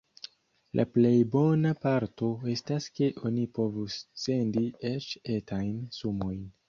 La 0.79 0.85
plej 0.93 1.17
bona 1.35 1.73
parto 1.83 2.29
estas 2.53 2.87
ke 2.95 3.09
oni 3.31 3.45
povus 3.59 3.99
sendi 4.25 4.65
eĉ 4.93 5.11
etajn 5.39 5.73
sumojn. 6.01 6.43